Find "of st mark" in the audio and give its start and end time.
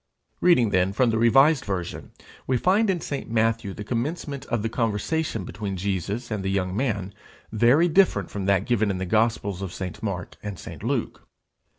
9.61-10.37